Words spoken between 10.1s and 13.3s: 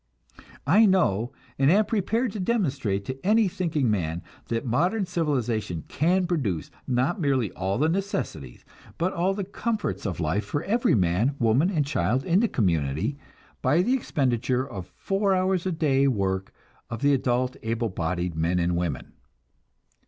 life for every man, woman and child in the community,